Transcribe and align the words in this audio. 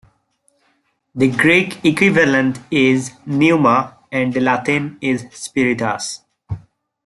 The 1.13 1.29
Greek 1.29 1.85
equivalent 1.85 2.57
is 2.71 3.11
"pneuma" 3.23 3.97
and 4.11 4.33
the 4.33 4.39
Latin 4.39 4.97
is 4.99 5.27
"spiritus". 5.31 6.23